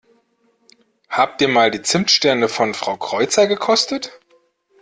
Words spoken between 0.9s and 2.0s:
Habt ihr mal die